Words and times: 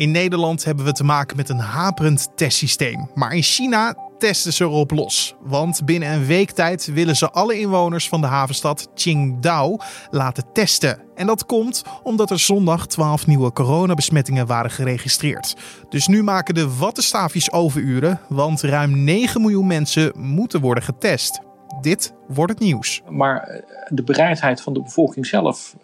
In 0.00 0.10
Nederland 0.10 0.64
hebben 0.64 0.84
we 0.84 0.92
te 0.92 1.04
maken 1.04 1.36
met 1.36 1.48
een 1.48 1.58
haperend 1.58 2.28
testsysteem. 2.34 3.10
Maar 3.14 3.32
in 3.32 3.42
China 3.42 3.94
testen 4.18 4.52
ze 4.52 4.64
erop 4.64 4.90
los. 4.90 5.34
Want 5.40 5.84
binnen 5.84 6.12
een 6.12 6.26
week 6.26 6.50
tijd 6.50 6.92
willen 6.92 7.16
ze 7.16 7.30
alle 7.30 7.58
inwoners 7.58 8.08
van 8.08 8.20
de 8.20 8.26
havenstad 8.26 8.90
Qingdao 8.94 9.76
laten 10.10 10.44
testen. 10.52 11.02
En 11.14 11.26
dat 11.26 11.46
komt 11.46 11.82
omdat 12.02 12.30
er 12.30 12.38
zondag 12.38 12.86
12 12.86 13.26
nieuwe 13.26 13.52
coronabesmettingen 13.52 14.46
waren 14.46 14.70
geregistreerd. 14.70 15.56
Dus 15.88 16.06
nu 16.06 16.22
maken 16.22 16.54
de 16.54 16.76
wattenstaafjes 16.76 17.52
overuren, 17.52 18.20
want 18.28 18.60
ruim 18.60 19.04
9 19.04 19.40
miljoen 19.40 19.66
mensen 19.66 20.12
moeten 20.16 20.60
worden 20.60 20.84
getest. 20.84 21.40
Dit 21.80 22.14
wordt 22.28 22.52
het 22.52 22.60
nieuws. 22.62 23.02
Maar 23.08 23.64
de 23.88 24.02
bereidheid 24.02 24.60
van 24.60 24.72
de 24.72 24.82
bevolking 24.82 25.26
zelf 25.26 25.76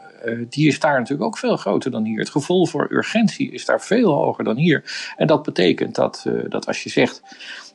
die 0.49 0.67
is 0.67 0.81
daar 0.81 0.99
natuurlijk 0.99 1.29
ook 1.29 1.39
veel 1.39 1.57
groter 1.57 1.91
dan 1.91 2.05
hier. 2.05 2.19
Het 2.19 2.31
gevoel 2.31 2.67
voor 2.67 2.87
urgentie 2.91 3.51
is 3.51 3.65
daar 3.65 3.81
veel 3.81 4.13
hoger 4.13 4.45
dan 4.45 4.57
hier. 4.57 5.13
En 5.17 5.27
dat 5.27 5.43
betekent 5.43 5.95
dat, 5.95 6.25
eh, 6.27 6.33
dat 6.49 6.67
als 6.67 6.83
je 6.83 6.91
zegt, 6.91 7.23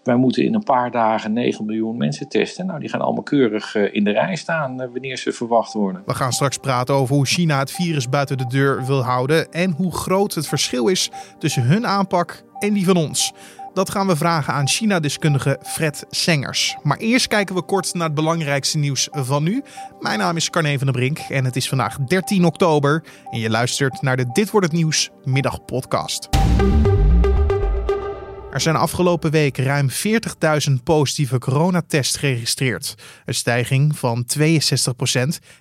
wij 0.03 0.16
moeten 0.16 0.44
in 0.44 0.53
een 0.53 0.63
paar 0.63 0.91
dagen 0.91 1.34
9 1.34 1.66
miljoen 1.66 1.98
mensen 1.98 2.30
testen. 2.30 2.66
Nou, 2.66 2.80
die 2.80 2.89
gaan 2.89 3.02
allemaal 3.02 3.23
keurig 3.23 3.75
eh, 3.75 3.94
in 3.94 4.03
de 4.03 4.11
rij 4.11 4.35
staan 4.35 4.77
wanneer 4.77 5.17
ze 5.17 5.31
verwacht 5.31 5.73
worden. 5.73 6.03
We 6.05 6.13
gaan 6.13 6.34
straks 6.34 6.58
praten 6.58 6.95
over 6.95 7.16
hoe 7.16 7.25
China 7.25 7.59
het 7.59 7.72
virus 7.72 8.09
buiten 8.09 8.38
de 8.38 8.48
deur 8.48 8.86
wil 8.86 9.03
houden 9.03 9.52
en 9.52 9.72
hoe 9.72 9.94
groot 9.94 10.33
het 10.33 10.47
verschil 10.47 10.88
is 10.88 11.09
tussen 11.39 11.63
hun 11.63 11.88
aanpak 11.88 12.44
en 12.59 12.73
die 12.73 12.86
van 12.86 12.95
ons. 12.95 13.33
Dat 13.73 13.89
gaan 13.89 14.07
we 14.07 14.16
vragen 14.16 14.53
aan 14.53 14.67
China-deskundige 14.67 15.59
Fred 15.63 16.05
Sengers. 16.09 16.77
Maar 16.84 16.98
eerst 16.98 17.27
kijken 17.27 17.55
we 17.55 17.61
kort 17.61 17.94
naar 17.94 18.05
het 18.05 18.16
belangrijkste 18.16 18.77
nieuws 18.77 19.07
van 19.11 19.44
nu. 19.44 19.63
Mijn 19.99 20.20
naam 20.20 20.35
is 20.35 20.49
Carne 20.49 20.77
van 20.77 20.88
der 20.88 20.95
Brink 20.95 21.20
en 21.20 21.45
het 21.45 21.55
is 21.55 21.70
vandaag 21.70 21.97
13 21.99 22.45
oktober. 22.45 23.03
En 23.31 23.39
je 23.39 23.49
luistert 23.49 24.02
naar 24.02 24.17
de 24.17 24.30
Dit 24.34 24.52
wordt 24.52 24.66
het 24.66 24.75
nieuws 24.75 25.09
middagpodcast. 25.23 26.30
Er 28.51 28.61
zijn 28.61 28.75
afgelopen 28.75 29.31
week 29.31 29.57
ruim 29.57 29.89
40.000 29.89 30.73
positieve 30.83 31.38
coronatests 31.38 32.17
geregistreerd. 32.17 32.95
Een 33.25 33.33
stijging 33.33 33.97
van 33.97 34.25
62% 34.39 34.49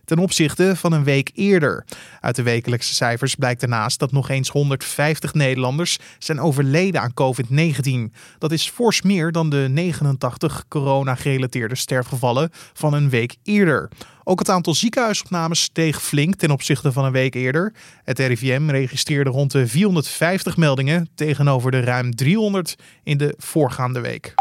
ten 0.05 0.19
opzichte 0.19 0.77
van 0.77 0.93
een 0.93 1.05
week 1.05 1.31
eerder. 1.35 1.85
Uit 2.21 2.37
de 2.37 2.43
wekelijkse 2.43 2.95
cijfers 2.95 3.35
blijkt 3.35 3.61
daarnaast 3.61 3.99
dat 3.99 4.13
nog 4.13 4.29
eens 4.29 4.49
150 4.49 5.35
Nederlanders 5.35 5.99
zijn 6.19 6.41
overleden 6.41 7.01
aan 7.01 7.15
COVID-19. 7.15 8.15
Dat 8.39 8.53
is 8.53 8.69
fors 8.69 9.03
meer 9.03 9.33
dan 9.33 9.51
de 9.51 9.67
89 9.71 10.65
corona-gerelateerde 10.69 11.75
sterfgevallen 11.75 12.51
van 12.73 12.95
een 12.95 13.11
week 13.11 13.37
eerder. 13.43 13.89
Ook 14.31 14.39
het 14.39 14.49
aantal 14.49 14.75
ziekenhuisopnames 14.75 15.63
steeg 15.63 16.03
flink 16.03 16.35
ten 16.35 16.51
opzichte 16.51 16.93
van 16.93 17.05
een 17.05 17.13
week 17.13 17.35
eerder. 17.35 17.73
Het 18.05 18.19
RIVM 18.19 18.69
registreerde 18.69 19.31
rond 19.31 19.53
de 19.53 19.67
450 19.67 20.57
meldingen 20.57 21.09
tegenover 21.15 21.71
de 21.71 21.81
ruim 21.81 22.15
300 22.15 22.77
in 23.03 23.19
de 23.19 23.35
voorgaande 23.39 24.01
week. 24.01 24.35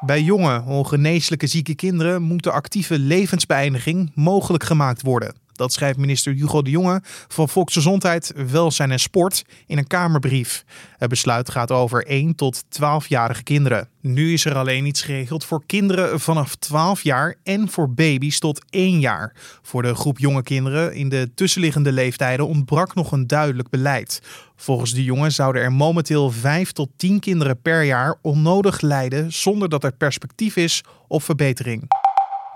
Bij 0.00 0.22
jonge, 0.22 0.62
ongeneeslijke 0.66 1.46
zieke 1.46 1.74
kinderen 1.74 2.22
moet 2.22 2.42
de 2.42 2.50
actieve 2.50 2.98
levensbeëindiging 2.98 4.12
mogelijk 4.14 4.64
gemaakt 4.64 5.02
worden. 5.02 5.34
Dat 5.60 5.72
schrijft 5.72 5.98
minister 5.98 6.32
Hugo 6.32 6.62
de 6.62 6.70
Jonge 6.70 7.02
van 7.28 7.48
Volksgezondheid, 7.48 8.32
Welzijn 8.50 8.90
en 8.90 9.00
Sport 9.00 9.44
in 9.66 9.78
een 9.78 9.86
Kamerbrief. 9.86 10.64
Het 10.98 11.08
besluit 11.08 11.50
gaat 11.50 11.70
over 11.70 12.06
1 12.06 12.34
tot 12.34 12.62
12-jarige 12.64 13.42
kinderen. 13.42 13.88
Nu 14.00 14.32
is 14.32 14.44
er 14.44 14.56
alleen 14.56 14.86
iets 14.86 15.02
geregeld 15.02 15.44
voor 15.44 15.62
kinderen 15.66 16.20
vanaf 16.20 16.54
12 16.54 17.02
jaar 17.02 17.36
en 17.42 17.68
voor 17.68 17.94
baby's 17.94 18.38
tot 18.38 18.64
1 18.70 19.00
jaar. 19.00 19.34
Voor 19.62 19.82
de 19.82 19.94
groep 19.94 20.18
jonge 20.18 20.42
kinderen 20.42 20.94
in 20.94 21.08
de 21.08 21.30
tussenliggende 21.34 21.92
leeftijden 21.92 22.46
ontbrak 22.46 22.94
nog 22.94 23.12
een 23.12 23.26
duidelijk 23.26 23.68
beleid. 23.68 24.22
Volgens 24.56 24.94
de 24.94 25.04
jongen 25.04 25.32
zouden 25.32 25.62
er 25.62 25.72
momenteel 25.72 26.30
5 26.30 26.72
tot 26.72 26.88
10 26.96 27.20
kinderen 27.20 27.60
per 27.62 27.82
jaar 27.82 28.18
onnodig 28.22 28.80
lijden 28.80 29.32
zonder 29.32 29.68
dat 29.68 29.84
er 29.84 29.92
perspectief 29.92 30.56
is 30.56 30.84
op 31.08 31.22
verbetering 31.22 31.88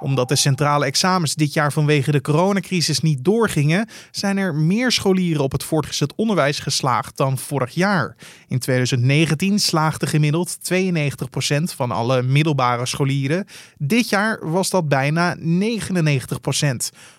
omdat 0.00 0.28
de 0.28 0.36
centrale 0.36 0.84
examens 0.84 1.34
dit 1.34 1.52
jaar 1.52 1.72
vanwege 1.72 2.10
de 2.10 2.20
coronacrisis 2.20 3.00
niet 3.00 3.24
doorgingen, 3.24 3.88
zijn 4.10 4.36
er 4.36 4.54
meer 4.54 4.92
scholieren 4.92 5.42
op 5.42 5.52
het 5.52 5.64
voortgezet 5.64 6.14
onderwijs 6.14 6.58
geslaagd 6.58 7.16
dan 7.16 7.38
vorig 7.38 7.74
jaar. 7.74 8.16
In 8.48 8.58
2019 8.58 9.58
slaagde 9.58 10.06
gemiddeld 10.06 10.58
92% 10.72 10.76
van 11.76 11.90
alle 11.90 12.22
middelbare 12.22 12.86
scholieren. 12.86 13.46
Dit 13.78 14.08
jaar 14.08 14.50
was 14.50 14.70
dat 14.70 14.88
bijna 14.88 15.36
99%. 15.36 15.40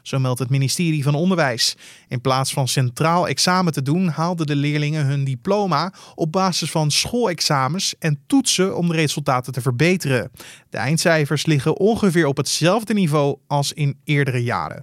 Zo 0.02 0.20
meldt 0.20 0.40
het 0.40 0.50
ministerie 0.50 1.04
van 1.04 1.16
Onderwijs. 1.16 1.76
In 2.08 2.22
plaats 2.22 2.54
van 2.54 2.68
centraal 2.68 3.28
examen 3.28 3.74
te 3.74 3.82
doen, 3.82 4.08
haalden 4.08 4.48
de 4.48 4.56
leerlingen 4.56 5.06
hun 5.06 5.24
diploma 5.24 5.94
op 6.16 6.32
basis 6.32 6.72
van 6.72 6.92
schoolexamens 6.92 7.96
en 8.00 8.20
toetsen 8.28 8.78
om 8.78 8.88
de 8.88 8.94
resultaten 8.94 9.54
te 9.54 9.62
verbeteren. 9.62 10.32
De 10.70 10.78
eindcijfers 10.78 11.46
liggen 11.46 11.78
ongeveer 11.78 12.26
op 12.26 12.38
hetzelfde 12.66 12.94
niveau 12.94 13.38
als 13.48 13.74
in 13.74 14.00
eerdere 14.04 14.44
jaren. 14.44 14.82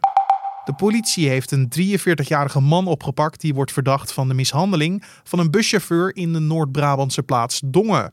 De 0.65 0.75
politie 0.75 1.29
heeft 1.29 1.51
een 1.51 1.73
43-jarige 1.79 2.61
man 2.61 2.87
opgepakt 2.87 3.41
die 3.41 3.55
wordt 3.55 3.73
verdacht 3.73 4.13
van 4.13 4.29
de 4.29 4.35
mishandeling 4.35 5.05
van 5.25 5.39
een 5.39 5.51
buschauffeur 5.51 6.17
in 6.17 6.33
de 6.33 6.39
Noord-Brabantse 6.39 7.23
plaats 7.23 7.61
Dongen. 7.65 8.13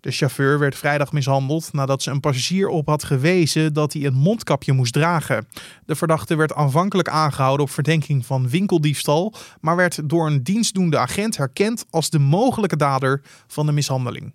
De 0.00 0.10
chauffeur 0.10 0.58
werd 0.58 0.76
vrijdag 0.76 1.12
mishandeld 1.12 1.72
nadat 1.72 2.02
ze 2.02 2.10
een 2.10 2.20
passagier 2.20 2.68
op 2.68 2.86
had 2.86 3.04
gewezen 3.04 3.72
dat 3.72 3.92
hij 3.92 4.04
een 4.04 4.14
mondkapje 4.14 4.72
moest 4.72 4.92
dragen. 4.92 5.46
De 5.86 5.94
verdachte 5.94 6.36
werd 6.36 6.54
aanvankelijk 6.54 7.08
aangehouden 7.08 7.66
op 7.66 7.72
verdenking 7.72 8.26
van 8.26 8.48
winkeldiefstal, 8.48 9.34
maar 9.60 9.76
werd 9.76 10.08
door 10.08 10.26
een 10.26 10.42
dienstdoende 10.42 10.98
agent 10.98 11.36
herkend 11.36 11.84
als 11.90 12.10
de 12.10 12.18
mogelijke 12.18 12.76
dader 12.76 13.22
van 13.46 13.66
de 13.66 13.72
mishandeling. 13.72 14.32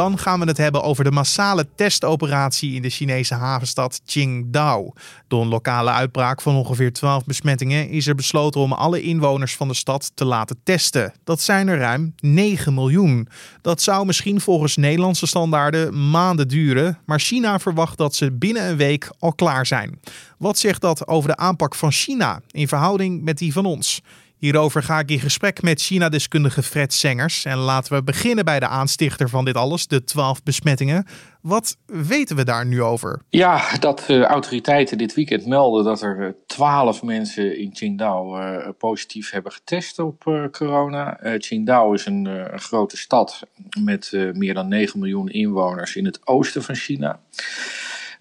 Dan 0.00 0.18
gaan 0.18 0.40
we 0.40 0.46
het 0.46 0.56
hebben 0.56 0.82
over 0.82 1.04
de 1.04 1.10
massale 1.10 1.66
testoperatie 1.74 2.74
in 2.74 2.82
de 2.82 2.90
Chinese 2.90 3.34
havenstad 3.34 4.00
Qingdao. 4.04 4.92
Door 5.28 5.42
een 5.42 5.48
lokale 5.48 5.90
uitbraak 5.90 6.40
van 6.40 6.54
ongeveer 6.54 6.92
12 6.92 7.24
besmettingen 7.24 7.88
is 7.88 8.06
er 8.06 8.14
besloten 8.14 8.60
om 8.60 8.72
alle 8.72 9.02
inwoners 9.02 9.56
van 9.56 9.68
de 9.68 9.74
stad 9.74 10.10
te 10.14 10.24
laten 10.24 10.60
testen. 10.62 11.12
Dat 11.24 11.40
zijn 11.40 11.68
er 11.68 11.78
ruim 11.78 12.14
9 12.16 12.74
miljoen. 12.74 13.28
Dat 13.62 13.82
zou 13.82 14.06
misschien 14.06 14.40
volgens 14.40 14.76
Nederlandse 14.76 15.26
standaarden 15.26 16.10
maanden 16.10 16.48
duren, 16.48 16.98
maar 17.06 17.20
China 17.20 17.58
verwacht 17.58 17.98
dat 17.98 18.14
ze 18.14 18.32
binnen 18.32 18.68
een 18.68 18.76
week 18.76 19.10
al 19.18 19.32
klaar 19.32 19.66
zijn. 19.66 20.00
Wat 20.38 20.58
zegt 20.58 20.80
dat 20.80 21.06
over 21.08 21.28
de 21.28 21.36
aanpak 21.36 21.74
van 21.74 21.92
China 21.92 22.40
in 22.50 22.68
verhouding 22.68 23.22
met 23.22 23.38
die 23.38 23.52
van 23.52 23.66
ons? 23.66 24.00
Hierover 24.40 24.82
ga 24.82 24.98
ik 24.98 25.10
in 25.10 25.20
gesprek 25.20 25.62
met 25.62 25.80
China-deskundige 25.80 26.62
Fred 26.62 26.92
Sengers. 26.92 27.44
En 27.44 27.56
laten 27.56 27.92
we 27.92 28.02
beginnen 28.02 28.44
bij 28.44 28.60
de 28.60 28.66
aanstichter 28.66 29.28
van 29.28 29.44
dit 29.44 29.56
alles, 29.56 29.86
de 29.86 30.04
12 30.04 30.42
besmettingen. 30.42 31.06
Wat 31.42 31.76
weten 31.86 32.36
we 32.36 32.44
daar 32.44 32.66
nu 32.66 32.82
over? 32.82 33.22
Ja, 33.28 33.78
dat 33.78 34.04
uh, 34.08 34.22
autoriteiten 34.22 34.98
dit 34.98 35.14
weekend 35.14 35.46
melden 35.46 35.84
dat 35.84 36.02
er 36.02 36.36
12 36.46 37.02
mensen 37.02 37.58
in 37.58 37.72
Qingdao 37.72 38.38
uh, 38.38 38.68
positief 38.78 39.30
hebben 39.30 39.52
getest 39.52 39.98
op 39.98 40.24
uh, 40.26 40.44
corona. 40.50 41.18
Qingdao 41.38 41.92
is 41.92 42.06
een, 42.06 42.28
grote 42.54 42.96
stad 42.96 43.42
met 43.82 44.12
meer 44.32 44.54
dan 44.54 44.68
9 44.68 44.98
miljoen 44.98 45.28
inwoners 45.28 45.96
in 45.96 46.04
het 46.04 46.26
oosten 46.26 46.62
van 46.62 46.74
China. 46.74 47.20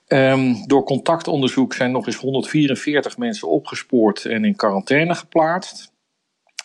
Um, 0.08 0.68
door 0.68 0.84
contactonderzoek 0.84 1.74
zijn 1.74 1.92
nog 1.92 2.08
eens 2.08 2.16
144 2.16 3.18
mensen 3.18 3.50
opgespoord 3.50 4.26
en 4.26 4.46
in 4.46 4.56
quarantaine 4.56 5.16
geplaatst. 5.16 5.92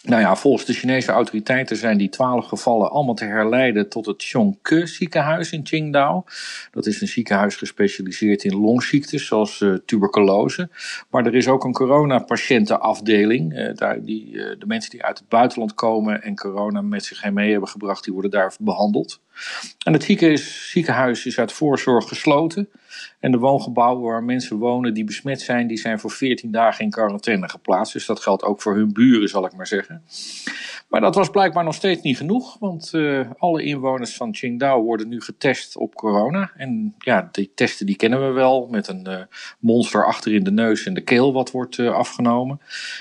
Nou 0.05 0.21
ja, 0.21 0.37
volgens 0.37 0.65
de 0.65 0.73
Chinese 0.73 1.13
autoriteiten 1.13 1.77
zijn 1.77 1.99
die 1.99 2.09
twaalf 2.09 2.47
gevallen 2.47 2.91
allemaal 2.91 3.15
te 3.15 3.25
herleiden 3.25 3.89
tot 3.89 4.07
het 4.07 4.23
Chongke 4.23 4.87
ziekenhuis 4.87 5.53
in 5.53 5.63
Qingdao. 5.63 6.25
Dat 6.71 6.87
is 6.87 7.01
een 7.01 7.09
ziekenhuis 7.09 7.57
gespecialiseerd 7.57 8.45
in 8.45 8.57
longziektes 8.57 9.27
zoals 9.27 9.61
uh, 9.61 9.75
tuberculose. 9.87 10.69
Maar 11.11 11.27
er 11.27 11.35
is 11.35 11.49
ook 11.49 11.65
een 11.65 11.73
coronapatiëntenafdeling. 11.73 13.53
Uh, 13.53 13.75
daar 13.75 14.05
die, 14.05 14.31
uh, 14.31 14.45
de 14.59 14.67
mensen 14.67 14.91
die 14.91 15.05
uit 15.05 15.19
het 15.19 15.29
buitenland 15.29 15.75
komen 15.75 16.23
en 16.23 16.37
corona 16.37 16.81
met 16.81 17.05
zich 17.05 17.31
mee 17.31 17.50
hebben 17.50 17.69
gebracht, 17.69 18.05
die 18.05 18.12
worden 18.12 18.31
daar 18.31 18.55
behandeld. 18.59 19.21
En 19.85 19.93
het 19.93 20.03
ziekenhuis 20.71 21.27
is 21.27 21.39
uit 21.39 21.53
voorzorg 21.53 22.09
gesloten. 22.09 22.69
En 23.21 23.31
de 23.31 23.39
woongebouwen 23.39 24.03
waar 24.03 24.23
mensen 24.23 24.57
wonen 24.57 24.95
die 24.95 25.05
besmet 25.05 25.41
zijn, 25.41 25.67
die 25.67 25.79
zijn 25.79 26.01
voor 26.01 26.11
14 26.11 26.51
dagen 26.51 26.85
in 26.85 26.91
quarantaine 26.91 27.49
geplaatst. 27.49 27.93
Dus 27.93 28.07
dat 28.07 28.21
geldt 28.21 28.43
ook 28.43 28.63
voor 28.63 28.75
hun 28.75 28.93
buren, 28.93 29.29
zal 29.29 29.47
ik 29.47 29.57
maar 29.57 29.67
zeggen. 29.67 30.03
Maar 30.89 31.01
dat 31.01 31.15
was 31.15 31.31
blijkbaar 31.31 31.65
nog 31.65 31.75
steeds 31.75 32.03
niet 32.03 32.17
genoeg, 32.17 32.57
want 32.61 32.91
uh, 32.95 33.31
alle 33.39 33.63
inwoners 33.63 34.17
van 34.17 34.33
Qingdao 34.33 34.83
worden 34.83 35.09
nu 35.09 35.21
getest 35.21 35.77
op 35.77 35.95
corona. 35.95 36.51
En 36.57 36.95
ja, 36.99 37.29
die 37.33 37.53
testen 37.55 37.87
die 37.87 37.97
kennen 37.97 38.27
we 38.27 38.33
wel, 38.33 38.69
met 38.71 38.89
een 38.89 39.07
uh, 39.09 39.21
monster 39.59 40.07
achter 40.07 40.35
in 40.35 40.45
de 40.45 40.51
neus 40.51 40.87
en 40.87 40.95
de 40.95 41.01
keel 41.01 41.33
wat 41.33 41.51
wordt 41.51 41.79
uh, 41.79 41.93
afgenomen. 41.93 42.61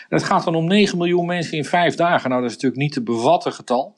En 0.09 0.17
het 0.17 0.23
gaat 0.23 0.43
dan 0.43 0.55
om 0.55 0.67
9 0.67 0.97
miljoen 0.97 1.25
mensen 1.25 1.57
in 1.57 1.65
5 1.65 1.95
dagen. 1.95 2.29
Nou, 2.29 2.41
dat 2.41 2.49
is 2.49 2.55
natuurlijk 2.55 2.81
niet 2.81 2.93
te 2.93 3.01
bevatten 3.01 3.53
getal. 3.53 3.95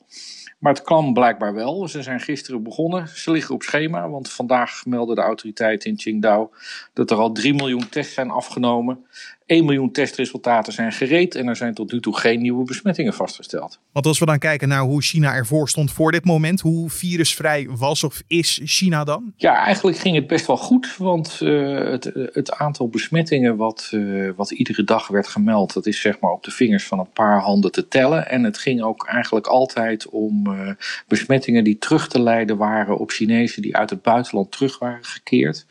Maar 0.66 0.74
het 0.74 0.84
kan 0.84 1.12
blijkbaar 1.12 1.54
wel. 1.54 1.88
Ze 1.88 2.02
zijn 2.02 2.20
gisteren 2.20 2.62
begonnen. 2.62 3.08
Ze 3.08 3.30
liggen 3.30 3.54
op 3.54 3.62
schema, 3.62 4.08
want 4.08 4.30
vandaag 4.30 4.86
melden 4.86 5.14
de 5.14 5.20
autoriteiten 5.22 5.90
in 5.90 5.96
Qingdao 5.96 6.50
dat 6.92 7.10
er 7.10 7.16
al 7.16 7.32
3 7.32 7.54
miljoen 7.54 7.88
tests 7.88 8.14
zijn 8.14 8.30
afgenomen. 8.30 9.06
1 9.46 9.64
miljoen 9.64 9.92
testresultaten 9.92 10.72
zijn 10.72 10.92
gereed 10.92 11.34
en 11.34 11.48
er 11.48 11.56
zijn 11.56 11.74
tot 11.74 11.92
nu 11.92 12.00
toe 12.00 12.16
geen 12.16 12.40
nieuwe 12.40 12.64
besmettingen 12.64 13.12
vastgesteld. 13.12 13.78
Want 13.92 14.06
als 14.06 14.18
we 14.18 14.26
dan 14.26 14.38
kijken 14.38 14.68
naar 14.68 14.80
hoe 14.80 15.02
China 15.02 15.34
ervoor 15.34 15.68
stond 15.68 15.92
voor 15.92 16.12
dit 16.12 16.24
moment, 16.24 16.60
hoe 16.60 16.90
virusvrij 16.90 17.68
was 17.70 18.04
of 18.04 18.22
is 18.26 18.60
China 18.64 19.04
dan? 19.04 19.32
Ja, 19.36 19.64
eigenlijk 19.64 19.96
ging 19.96 20.14
het 20.14 20.26
best 20.26 20.46
wel 20.46 20.56
goed, 20.56 20.96
want 20.96 21.40
uh, 21.42 21.90
het, 21.90 22.10
het, 22.32 22.52
aantal 22.52 22.88
besmettingen 22.88 23.56
wat, 23.56 23.90
uh, 23.94 24.30
wat 24.36 24.50
iedere 24.50 24.84
dag 24.84 25.08
werd 25.08 25.28
gemeld, 25.28 25.72
dat 25.72 25.86
is 25.86 26.00
zeg 26.00 26.20
maar 26.20 26.30
op 26.30 26.44
de 26.44 26.50
vingers 26.50 26.86
van 26.86 26.98
een 26.98 27.12
paar 27.12 27.40
handen 27.40 27.72
te 27.72 27.88
tellen. 27.88 28.28
En 28.28 28.44
het 28.44 28.58
ging 28.58 28.82
ook 28.82 29.06
eigenlijk 29.06 29.46
altijd 29.46 30.08
om 30.08 30.46
uh, 30.46 30.70
besmettingen 31.08 31.64
die 31.64 31.78
terug 31.78 32.08
te 32.08 32.20
leiden 32.20 32.56
waren 32.56 32.98
op 32.98 33.10
Chinezen 33.10 33.62
die 33.62 33.76
uit 33.76 33.90
het 33.90 34.02
buitenland 34.02 34.52
terug 34.52 34.78
waren 34.78 35.04
gekeerd. 35.04 35.66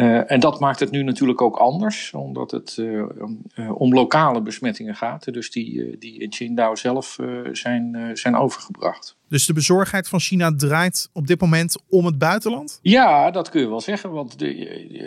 En 0.00 0.40
dat 0.40 0.60
maakt 0.60 0.80
het 0.80 0.90
nu 0.90 1.02
natuurlijk 1.02 1.42
ook 1.42 1.56
anders, 1.56 2.12
omdat 2.12 2.50
het 2.50 2.82
om 3.74 3.94
lokale 3.94 4.42
besmettingen 4.42 4.94
gaat, 4.94 5.32
dus 5.32 5.50
die, 5.50 5.98
die 5.98 6.18
in 6.18 6.30
Qingdao 6.30 6.74
zelf 6.74 7.18
zijn, 7.52 8.10
zijn 8.12 8.36
overgebracht. 8.36 9.18
Dus 9.28 9.46
de 9.46 9.52
bezorgdheid 9.52 10.08
van 10.08 10.20
China 10.20 10.54
draait 10.56 11.10
op 11.12 11.26
dit 11.26 11.40
moment 11.40 11.76
om 11.88 12.06
het 12.06 12.18
buitenland? 12.18 12.78
Ja, 12.82 13.30
dat 13.30 13.48
kun 13.48 13.60
je 13.60 13.68
wel 13.68 13.80
zeggen. 13.80 14.10
Want 14.10 14.38
de, 14.38 14.46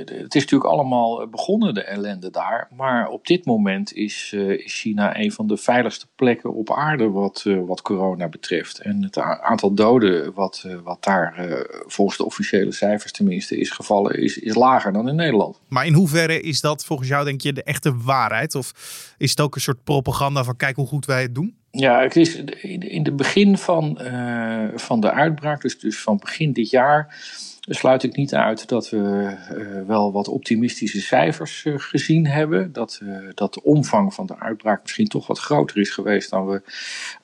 het 0.06 0.36
is 0.36 0.42
natuurlijk 0.42 0.70
allemaal 0.70 1.28
begonnen, 1.28 1.74
de 1.74 1.84
ellende 1.84 2.30
daar. 2.30 2.68
Maar 2.76 3.08
op 3.08 3.28
dit 3.28 3.46
moment 3.46 3.94
is, 3.94 4.34
is 4.34 4.80
China 4.80 5.20
een 5.20 5.32
van 5.32 5.48
de 5.48 5.58
veiligste 5.58 6.06
plekken 6.16 6.54
op 6.54 6.72
aarde 6.72 7.10
wat, 7.10 7.46
wat 7.66 7.82
corona 7.82 8.30
betreft. 8.30 8.80
En 8.80 9.04
het 9.04 9.18
aantal 9.20 9.74
doden 9.74 10.34
wat, 10.34 10.66
wat 10.84 11.04
daar 11.04 11.66
volgens 11.86 12.18
de 12.18 12.26
officiële 12.26 12.72
cijfers 12.72 13.12
tenminste 13.12 13.58
is 13.58 13.70
gevallen, 13.70 14.22
is, 14.22 14.38
is 14.38 14.56
lager 14.84 14.94
dan 14.94 15.10
in 15.10 15.16
Nederland. 15.16 15.60
Maar 15.68 15.86
in 15.86 15.94
hoeverre 15.94 16.42
is 16.42 16.62
dat 16.62 16.86
volgens 16.86 17.10
jou 17.10 17.26
denk 17.26 17.42
je 17.42 17.54
de 17.54 17.64
echte 17.64 17.98
waarheid? 17.98 18.56
Of 18.56 18.72
is 19.18 19.30
het 19.30 19.42
ook 19.42 19.56
een 19.56 19.62
soort 19.62 19.84
propaganda 19.84 20.44
van 20.44 20.56
kijk 20.56 20.76
hoe 20.76 20.88
goed 20.88 21.06
wij 21.06 21.22
het 21.22 21.36
doen? 21.36 21.56
Ja, 21.72 22.02
het 22.02 22.16
is 22.16 22.36
in 22.62 23.04
het 23.04 23.16
begin 23.16 23.58
van, 23.58 24.00
uh, 24.02 24.68
van 24.76 25.00
de 25.00 25.12
uitbraak, 25.12 25.62
dus, 25.62 25.80
dus 25.80 26.02
van 26.02 26.18
begin 26.18 26.54
dit 26.54 26.70
jaar, 26.70 27.16
sluit 27.60 28.04
ik 28.04 28.16
niet 28.16 28.36
uit 28.36 28.68
dat 28.68 28.90
we 28.90 28.98
uh, 28.98 29.88
wel 29.88 30.12
wat 30.12 30.28
optimistische 30.28 31.02
cijfers 31.02 31.66
uh, 31.66 31.74
gezien 31.78 32.28
hebben. 32.28 32.74
Dat, 32.74 33.02
dat 33.34 33.54
de 33.54 33.64
omvang 33.64 34.14
van 34.14 34.26
de 34.26 34.40
uitbraak 34.40 34.82
misschien 34.82 35.08
toch 35.08 35.28
wat 35.28 35.40
groter 35.40 35.78
is 35.78 35.90
geweest 35.90 36.30
dan 36.30 36.46
we 36.46 36.62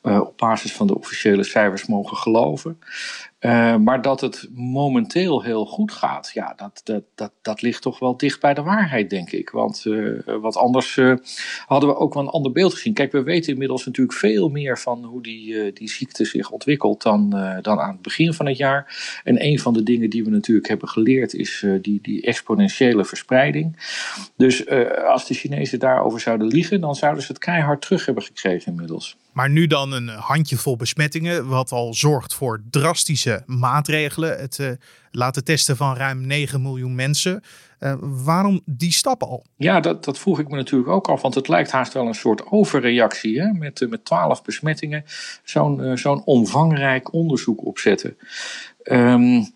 op 0.02 0.38
basis 0.38 0.74
van 0.74 0.88
de 0.88 0.98
officiële 0.98 1.44
cijfers 1.44 1.86
mogen 1.86 2.18
geloven. 2.18 2.80
Uh, 3.40 3.76
maar 3.76 4.02
dat 4.02 4.22
het 4.22 4.50
momenteel 4.54 5.44
heel 5.44 5.66
goed 5.66 5.92
gaat, 5.92 6.32
ja, 6.34 6.54
dat, 6.56 6.82
dat, 6.84 7.04
dat, 7.16 7.32
dat 7.42 7.62
ligt 7.62 7.82
toch 7.82 8.00
wel 8.00 8.18
dicht 8.18 8.40
bij 8.40 8.54
de 8.54 8.62
waarheid, 8.62 9.10
denk 9.10 9.32
ik. 9.32 9.50
Want 9.50 9.84
uh, 9.86 10.20
wat 10.42 10.58
anders 10.58 10.96
uh, 10.96 11.16
hadden 11.66 11.90
we 11.90 11.96
ook 11.96 12.14
wel 12.14 12.24
een 12.24 12.30
ander 12.30 12.52
beeld 12.52 12.74
gezien. 12.74 12.94
Kijk, 12.94 13.12
we 13.12 13.24
weten 13.24 13.54
inmiddels 13.54 13.86
natuurlijk 13.86 14.18
veel 14.18 14.50
meer 14.50 14.80
van 14.80 15.04
hoe 15.04 15.22
die, 15.22 15.74
die 15.74 15.90
ziekte 15.90 16.26
zich 16.26 16.52
ontwikkelt 16.52 17.02
dan, 17.02 17.30
dan 17.62 17.80
aan 17.80 17.92
het 17.92 18.02
begin 18.02 18.34
van 18.34 18.46
het 18.46 18.58
jaar. 18.58 19.20
En 19.24 19.46
een 19.46 19.60
van 19.60 19.74
de 19.74 19.84
dingen 19.84 20.10
die 20.10 20.24
we 20.24 20.30
natuurlijk 20.30 20.68
hebben 20.68 20.88
geleerd 20.88 21.34
is 21.34 21.66
die, 21.82 22.00
die 22.02 22.22
exponentiële 22.22 23.06
verspreiding. 23.06 23.78
Dus 24.36 24.70
als 25.08 25.28
de 25.28 25.34
Chinezen 25.34 25.80
daarover 25.80 26.20
zouden 26.20 26.48
liegen, 26.48 26.82
dan 26.82 26.96
zouden 26.96 27.24
ze 27.24 27.32
het 27.32 27.42
keihard 27.42 27.82
terug 27.82 28.06
hebben 28.06 28.24
gekregen 28.24 28.72
inmiddels. 28.72 29.18
Maar 29.40 29.50
nu 29.50 29.68
dan 29.68 29.92
een 29.92 30.08
handjevol 30.08 30.76
besmettingen, 30.76 31.48
wat 31.48 31.72
al 31.72 31.94
zorgt 31.94 32.34
voor 32.34 32.62
drastische 32.70 33.44
maatregelen. 33.46 34.40
Het 34.40 34.58
uh, 34.58 34.70
laten 35.12 35.44
testen 35.44 35.78
van 35.78 35.96
ruim 35.96 36.28
9 36.28 36.62
miljoen 36.62 36.96
mensen. 36.96 37.44
Uh, 37.80 37.94
waarom 38.00 38.62
die 38.66 38.92
stap 38.92 39.24
al? 39.24 39.46
Ja, 39.58 39.80
dat, 39.80 40.04
dat 40.04 40.20
vroeg 40.20 40.40
ik 40.40 40.50
me 40.50 40.56
natuurlijk 40.56 40.90
ook 40.90 41.10
af. 41.10 41.22
Want 41.22 41.36
het 41.36 41.48
lijkt 41.48 41.72
haast 41.72 41.94
wel 41.94 42.08
een 42.08 42.14
soort 42.14 42.52
overreactie. 42.52 43.42
Hè? 43.42 43.52
Met, 43.52 43.82
uh, 43.82 43.90
met 43.90 44.06
12 44.06 44.44
besmettingen 44.44 45.04
zo'n 45.44 45.98
zo'n 45.98 46.26
omvangrijk 46.26 47.14
onderzoek 47.14 47.66
opzetten. 47.66 48.18
Um, 48.84 49.54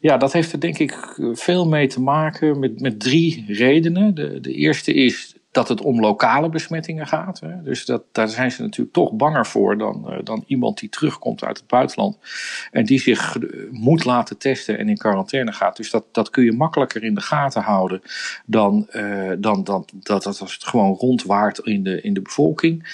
ja, 0.00 0.16
dat 0.16 0.32
heeft 0.32 0.52
er 0.52 0.60
denk 0.60 0.78
ik 0.78 1.18
veel 1.32 1.68
mee 1.68 1.86
te 1.86 2.00
maken 2.00 2.58
met, 2.58 2.80
met 2.80 3.00
drie 3.00 3.44
redenen. 3.48 4.14
De, 4.14 4.40
de 4.40 4.52
eerste 4.52 4.94
is 4.94 5.35
dat 5.56 5.68
het 5.68 5.80
om 5.82 6.00
lokale 6.00 6.48
besmettingen 6.48 7.06
gaat. 7.06 7.40
Hè. 7.40 7.62
Dus 7.62 7.84
dat, 7.84 8.02
daar 8.12 8.28
zijn 8.28 8.50
ze 8.50 8.62
natuurlijk 8.62 8.94
toch 8.94 9.12
banger 9.12 9.46
voor 9.46 9.78
dan, 9.78 10.06
uh, 10.08 10.18
dan 10.24 10.44
iemand 10.46 10.78
die 10.78 10.88
terugkomt 10.88 11.44
uit 11.44 11.58
het 11.58 11.66
buitenland. 11.66 12.18
En 12.70 12.84
die 12.84 13.00
zich 13.00 13.36
moet 13.70 14.04
laten 14.04 14.38
testen 14.38 14.78
en 14.78 14.88
in 14.88 14.96
quarantaine 14.96 15.52
gaat. 15.52 15.76
Dus 15.76 15.90
dat, 15.90 16.04
dat 16.12 16.30
kun 16.30 16.44
je 16.44 16.52
makkelijker 16.52 17.02
in 17.02 17.14
de 17.14 17.20
gaten 17.20 17.62
houden 17.62 18.02
dan, 18.46 18.86
uh, 18.92 19.32
dan, 19.38 19.64
dan 19.64 19.84
dat, 19.92 20.24
dat 20.24 20.40
als 20.40 20.54
het 20.54 20.64
gewoon 20.64 20.94
rondwaart 20.94 21.58
in 21.58 21.82
de, 21.82 22.00
in 22.00 22.14
de 22.14 22.22
bevolking. 22.22 22.84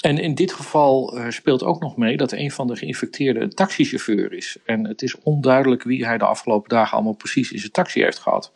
En 0.00 0.18
in 0.18 0.34
dit 0.34 0.52
geval 0.52 1.16
uh, 1.16 1.30
speelt 1.30 1.62
ook 1.62 1.80
nog 1.80 1.96
mee 1.96 2.16
dat 2.16 2.32
een 2.32 2.50
van 2.50 2.66
de 2.66 2.76
geïnfecteerden 2.76 3.42
een 3.42 3.54
taxichauffeur 3.54 4.32
is. 4.32 4.56
En 4.64 4.86
het 4.86 5.02
is 5.02 5.18
onduidelijk 5.22 5.82
wie 5.82 6.06
hij 6.06 6.18
de 6.18 6.24
afgelopen 6.24 6.68
dagen 6.68 6.92
allemaal 6.92 7.12
precies 7.12 7.52
in 7.52 7.58
zijn 7.58 7.72
taxi 7.72 8.02
heeft 8.02 8.18
gehad. 8.18 8.52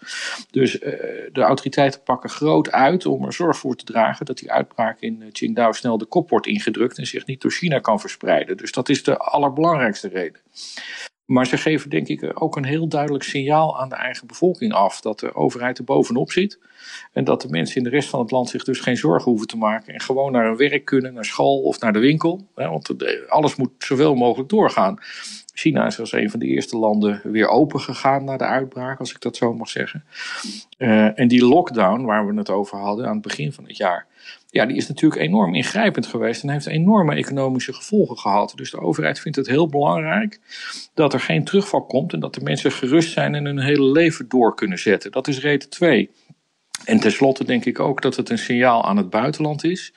Dus 0.51 0.75
uh, 0.75 0.91
de 1.33 1.41
autoriteiten 1.41 2.03
pakken 2.03 2.31
groot 2.31 2.71
uit 2.71 3.07
om 3.07 3.25
er 3.25 3.33
zorg 3.33 3.59
voor 3.59 3.77
te 3.77 3.85
dragen 3.85 4.27
dat 4.27 4.39
die 4.39 4.53
uitbraak 4.53 5.01
in 5.01 5.19
uh, 5.21 5.33
Qingdao 5.33 5.73
snel 5.73 5.99
de 5.99 6.05
kop 6.05 6.31
wordt 6.31 6.47
ingedrukt 6.47 6.99
en 6.99 7.07
zich 7.07 7.27
niet 7.27 7.41
door 7.41 7.51
China 7.51 7.79
kan 7.79 8.01
verspreiden. 8.01 8.57
Dus 8.57 8.73
dat 8.73 8.89
is 8.89 9.03
de 9.03 9.17
allerbelangrijkste 9.17 10.09
reden. 10.09 10.41
Maar 11.25 11.47
ze 11.47 11.57
geven 11.57 11.91
denk 11.91 12.09
ik 12.09 12.43
ook 12.43 12.57
een 12.57 12.65
heel 12.65 12.89
duidelijk 12.89 13.25
signaal 13.25 13.81
aan 13.81 13.89
de 13.89 13.95
eigen 13.95 14.27
bevolking 14.27 14.73
af 14.73 15.01
dat 15.01 15.21
de 15.21 15.35
overheid 15.35 15.79
er 15.79 15.85
bovenop 15.85 16.33
zit. 16.33 16.59
En 17.13 17.25
dat 17.25 17.41
de 17.41 17.49
mensen 17.49 17.77
in 17.77 17.83
de 17.83 17.91
rest 17.91 18.09
van 18.09 18.21
het 18.21 18.31
land 18.31 18.49
zich 18.49 18.65
dus 18.65 18.81
geen 18.81 18.97
zorgen 18.97 19.31
hoeven 19.31 19.49
te 19.49 19.57
maken. 19.57 19.95
En 19.95 20.01
gewoon 20.01 20.33
naar 20.33 20.47
hun 20.47 20.57
werk 20.57 20.85
kunnen, 20.85 21.15
naar 21.15 21.25
school 21.25 21.63
of 21.63 21.81
naar 21.81 21.93
de 21.93 21.99
winkel. 21.99 22.47
Want 22.55 22.95
alles 23.29 23.57
moet 23.57 23.71
zoveel 23.79 24.15
mogelijk 24.15 24.49
doorgaan. 24.49 24.99
China 25.55 25.87
is 25.87 26.01
als 26.01 26.13
een 26.13 26.31
van 26.31 26.41
de 26.41 26.47
eerste 26.47 26.77
landen 26.77 27.21
weer 27.25 27.49
open 27.49 27.81
gegaan 27.81 28.25
na 28.25 28.37
de 28.37 28.45
uitbraak, 28.45 28.99
als 28.99 29.11
ik 29.11 29.21
dat 29.21 29.37
zo 29.37 29.55
mag 29.55 29.69
zeggen. 29.69 30.05
Uh, 30.79 31.19
en 31.19 31.29
die 31.29 31.47
lockdown 31.47 32.05
waar 32.05 32.27
we 32.27 32.35
het 32.35 32.51
over 32.51 32.79
hadden 32.79 33.07
aan 33.07 33.13
het 33.13 33.23
begin 33.23 33.53
van 33.53 33.65
het 33.65 33.77
jaar, 33.77 34.07
ja, 34.55 34.67
die 34.67 34.77
is 34.77 34.89
natuurlijk 34.89 35.23
enorm 35.23 35.55
ingrijpend 35.55 36.07
geweest 36.07 36.43
en 36.43 36.49
heeft 36.49 36.67
enorme 36.67 37.15
economische 37.15 37.73
gevolgen 37.73 38.19
gehad. 38.19 38.53
Dus 38.57 38.71
de 38.71 38.81
overheid 38.81 39.21
vindt 39.21 39.37
het 39.37 39.47
heel 39.47 39.69
belangrijk 39.69 40.41
dat 40.95 41.13
er 41.13 41.21
geen 41.21 41.45
terugval 41.45 41.85
komt 41.85 42.13
en 42.13 42.21
dat 42.21 42.35
de 42.35 42.41
mensen 42.41 42.73
gerust 42.73 43.13
zijn 43.13 43.35
en 43.35 43.45
hun 43.45 43.61
hele 43.61 43.91
leven 43.91 44.29
door 44.29 44.55
kunnen 44.55 44.79
zetten. 44.79 45.11
Dat 45.11 45.29
is 45.29 45.41
reden 45.41 45.71
2. 45.71 46.11
En 46.85 47.01
tenslotte 47.01 47.45
denk 47.45 47.65
ik 47.65 47.81
ook 47.81 48.03
dat 48.03 48.17
het 48.17 48.31
een 48.31 48.39
signaal 48.39 48.85
aan 48.85 48.97
het 48.97 49.11
buitenland 49.11 49.65
is. 49.65 49.93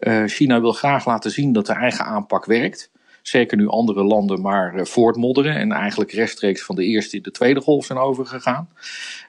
Uh, 0.00 0.24
China 0.26 0.60
wil 0.60 0.72
graag 0.72 1.06
laten 1.06 1.30
zien 1.30 1.52
dat 1.52 1.66
de 1.66 1.72
eigen 1.72 2.04
aanpak 2.04 2.44
werkt. 2.44 2.90
Zeker 3.26 3.56
nu 3.56 3.68
andere 3.68 4.04
landen 4.04 4.40
maar 4.40 4.74
uh, 4.74 4.84
voortmodderen 4.84 5.54
en 5.54 5.72
eigenlijk 5.72 6.12
rechtstreeks 6.12 6.64
van 6.64 6.74
de 6.74 6.84
eerste 6.84 7.16
in 7.16 7.22
de 7.22 7.30
tweede 7.30 7.60
golf 7.60 7.84
zijn 7.84 7.98
overgegaan. 7.98 8.68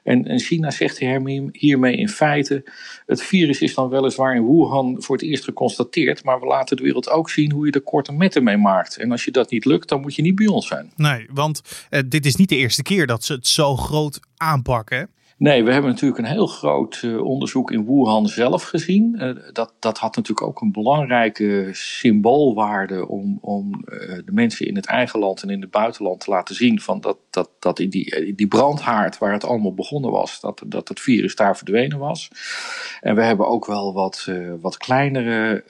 En, 0.02 0.26
en 0.26 0.38
China 0.38 0.70
zegt 0.70 0.98
hiermee 1.52 1.96
in 1.96 2.08
feite: 2.08 2.64
het 3.06 3.22
virus 3.22 3.60
is 3.60 3.74
dan 3.74 3.88
weliswaar 3.88 4.34
in 4.34 4.46
Wuhan 4.46 5.02
voor 5.02 5.16
het 5.16 5.24
eerst 5.24 5.44
geconstateerd, 5.44 6.24
maar 6.24 6.40
we 6.40 6.46
laten 6.46 6.76
de 6.76 6.82
wereld 6.82 7.10
ook 7.10 7.30
zien 7.30 7.52
hoe 7.52 7.66
je 7.66 7.72
er 7.72 7.80
korte 7.80 8.12
metten 8.12 8.44
mee 8.44 8.56
maakt. 8.56 8.96
En 8.96 9.10
als 9.10 9.24
je 9.24 9.30
dat 9.30 9.50
niet 9.50 9.64
lukt, 9.64 9.88
dan 9.88 10.00
moet 10.00 10.14
je 10.14 10.22
niet 10.22 10.34
bij 10.34 10.46
ons 10.46 10.66
zijn. 10.66 10.92
Nee, 10.96 11.26
want 11.32 11.62
uh, 11.90 12.00
dit 12.06 12.26
is 12.26 12.36
niet 12.36 12.48
de 12.48 12.56
eerste 12.56 12.82
keer 12.82 13.06
dat 13.06 13.24
ze 13.24 13.32
het 13.32 13.46
zo 13.46 13.76
groot 13.76 14.20
aanpakken. 14.36 15.10
Nee, 15.38 15.64
we 15.64 15.72
hebben 15.72 15.90
natuurlijk 15.90 16.18
een 16.18 16.32
heel 16.32 16.46
groot 16.46 17.02
uh, 17.04 17.24
onderzoek 17.24 17.70
in 17.70 17.86
Wuhan 17.86 18.26
zelf 18.26 18.62
gezien. 18.62 19.14
Uh, 19.18 19.52
dat, 19.52 19.72
dat 19.78 19.98
had 19.98 20.16
natuurlijk 20.16 20.46
ook 20.46 20.60
een 20.60 20.72
belangrijke 20.72 21.68
symboolwaarde 21.72 23.08
om, 23.08 23.38
om 23.40 23.84
uh, 23.84 23.98
de 24.24 24.32
mensen 24.32 24.66
in 24.66 24.76
het 24.76 24.86
eigen 24.86 25.18
land 25.18 25.42
en 25.42 25.50
in 25.50 25.60
het 25.60 25.70
buitenland 25.70 26.20
te 26.20 26.30
laten 26.30 26.54
zien 26.54 26.80
van 26.80 27.00
dat, 27.00 27.18
dat, 27.30 27.50
dat 27.58 27.78
in 27.78 27.90
die, 27.90 28.34
die 28.34 28.48
brandhaard 28.48 29.18
waar 29.18 29.32
het 29.32 29.44
allemaal 29.44 29.74
begonnen 29.74 30.10
was, 30.10 30.40
dat, 30.40 30.62
dat 30.66 30.88
het 30.88 31.00
virus 31.00 31.36
daar 31.36 31.56
verdwenen 31.56 31.98
was. 31.98 32.30
En 33.00 33.14
we 33.14 33.22
hebben 33.22 33.48
ook 33.48 33.66
wel 33.66 33.92
wat, 33.92 34.30
wat 34.60 34.76
kleinere, 34.76 35.64